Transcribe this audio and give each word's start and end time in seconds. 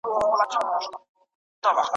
دا 0.03 0.09
وسایل 0.41 0.67
وخت 0.73 0.93
سپموي. 1.63 1.87